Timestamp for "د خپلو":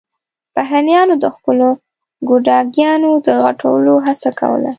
1.23-1.67